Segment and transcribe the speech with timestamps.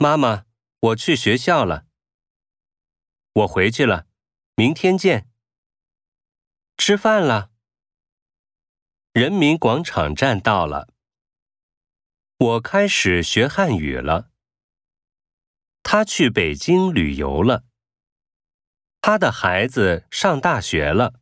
[0.00, 0.44] 妈妈
[0.78, 1.86] 我去学校了。
[3.32, 4.06] 我回去了
[4.54, 5.28] 明天见。
[6.76, 7.50] 吃饭了。
[9.12, 10.94] 人民广场站到了。
[12.36, 14.30] 我开始学汉语了。
[15.82, 17.64] 他去北京旅游了。
[19.00, 21.18] 他的孩子上大学了。